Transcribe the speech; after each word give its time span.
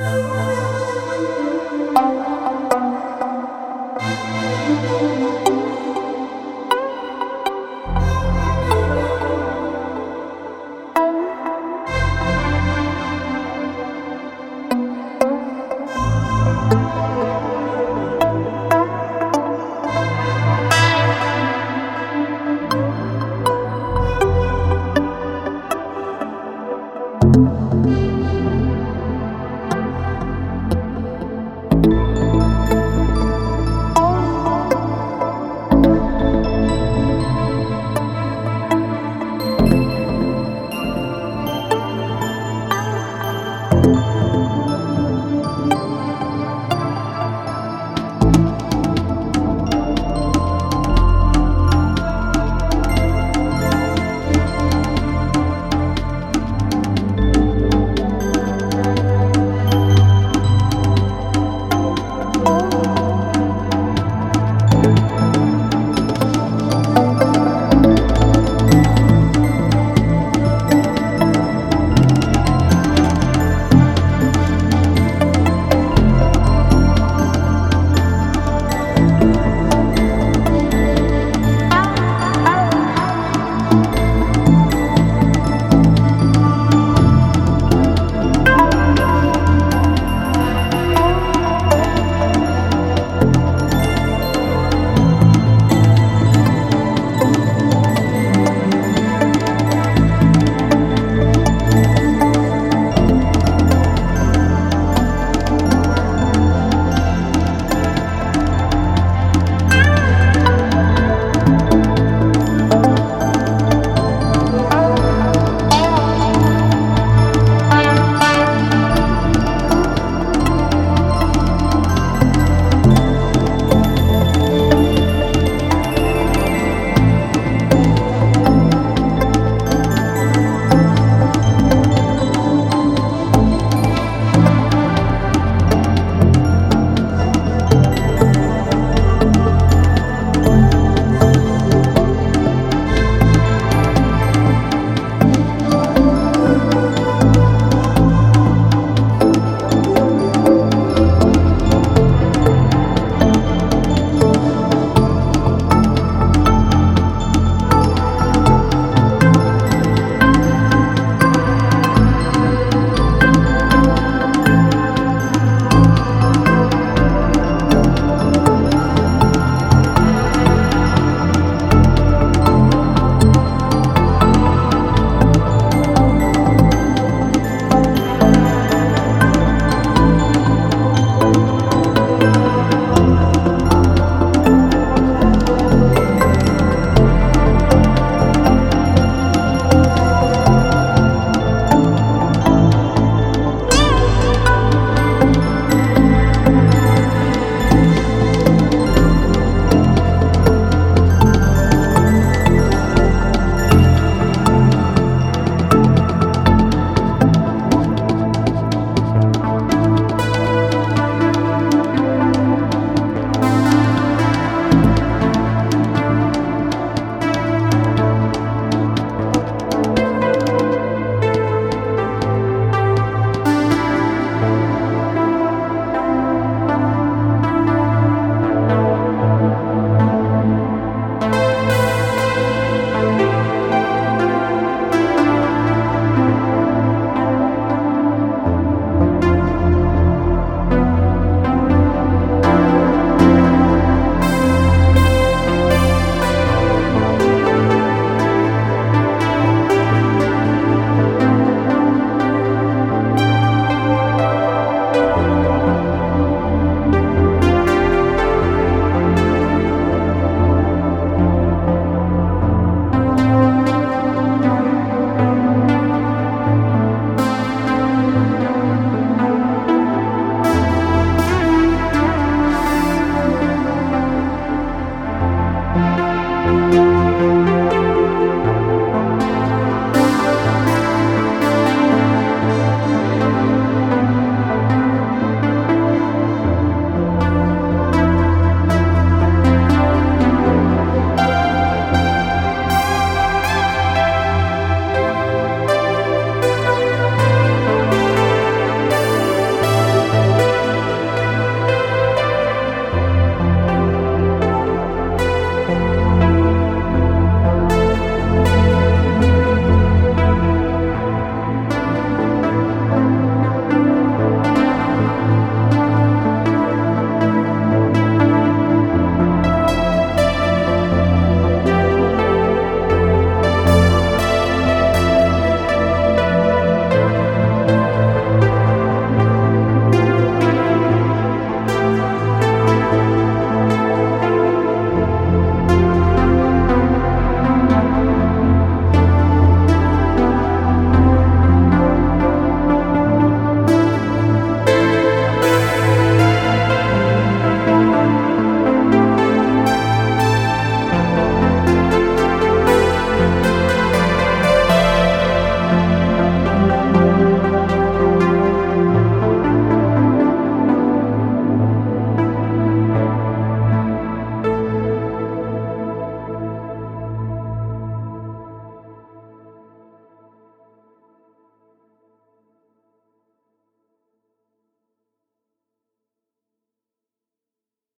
Oh. 0.00 0.34